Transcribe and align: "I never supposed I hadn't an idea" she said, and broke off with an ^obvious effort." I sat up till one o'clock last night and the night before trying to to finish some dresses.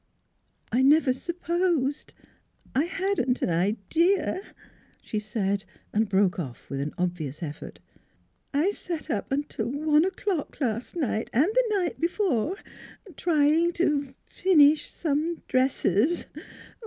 "I 0.71 0.81
never 0.81 1.13
supposed 1.13 2.13
I 2.73 2.85
hadn't 2.85 3.43
an 3.43 3.51
idea" 3.51 4.41
she 5.03 5.19
said, 5.19 5.63
and 5.93 6.09
broke 6.09 6.39
off 6.39 6.71
with 6.71 6.81
an 6.81 6.89
^obvious 6.97 7.43
effort." 7.43 7.77
I 8.51 8.71
sat 8.71 9.11
up 9.11 9.31
till 9.47 9.69
one 9.71 10.03
o'clock 10.03 10.59
last 10.59 10.95
night 10.95 11.29
and 11.33 11.45
the 11.53 11.75
night 11.77 11.99
before 12.01 12.55
trying 13.15 13.73
to 13.73 14.07
to 14.07 14.15
finish 14.25 14.89
some 14.89 15.43
dresses. 15.47 16.25